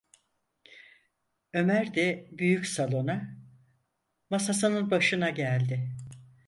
[1.53, 3.37] Ömer de büyük salona,
[4.29, 5.89] masasının başına geldi.